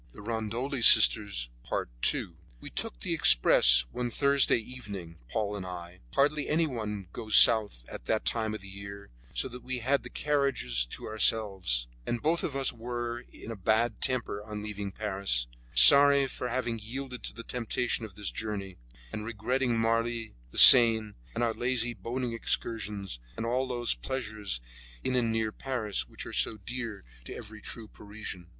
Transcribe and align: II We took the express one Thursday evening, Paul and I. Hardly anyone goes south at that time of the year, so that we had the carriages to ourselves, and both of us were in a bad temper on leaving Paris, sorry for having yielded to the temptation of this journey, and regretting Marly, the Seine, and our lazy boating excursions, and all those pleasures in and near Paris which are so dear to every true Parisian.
II 0.15 0.49
We 2.59 2.69
took 2.71 3.01
the 3.01 3.13
express 3.13 3.85
one 3.91 4.09
Thursday 4.09 4.57
evening, 4.57 5.17
Paul 5.29 5.55
and 5.55 5.63
I. 5.63 5.99
Hardly 6.15 6.49
anyone 6.49 7.05
goes 7.13 7.35
south 7.35 7.85
at 7.87 8.05
that 8.05 8.25
time 8.25 8.55
of 8.55 8.61
the 8.61 8.67
year, 8.67 9.11
so 9.35 9.47
that 9.49 9.61
we 9.61 9.77
had 9.77 10.01
the 10.01 10.09
carriages 10.09 10.87
to 10.87 11.05
ourselves, 11.05 11.87
and 12.07 12.19
both 12.19 12.43
of 12.43 12.55
us 12.55 12.73
were 12.73 13.23
in 13.31 13.51
a 13.51 13.55
bad 13.55 14.01
temper 14.01 14.43
on 14.43 14.63
leaving 14.63 14.91
Paris, 14.91 15.45
sorry 15.75 16.25
for 16.25 16.49
having 16.49 16.79
yielded 16.79 17.21
to 17.25 17.33
the 17.35 17.43
temptation 17.43 18.03
of 18.03 18.15
this 18.15 18.31
journey, 18.31 18.77
and 19.13 19.23
regretting 19.23 19.77
Marly, 19.77 20.33
the 20.49 20.57
Seine, 20.57 21.13
and 21.35 21.43
our 21.43 21.53
lazy 21.53 21.93
boating 21.93 22.33
excursions, 22.33 23.19
and 23.37 23.45
all 23.45 23.67
those 23.67 23.93
pleasures 23.93 24.61
in 25.03 25.15
and 25.15 25.31
near 25.31 25.51
Paris 25.51 26.07
which 26.09 26.25
are 26.25 26.33
so 26.33 26.57
dear 26.57 27.03
to 27.25 27.35
every 27.35 27.61
true 27.61 27.87
Parisian. 27.87 28.47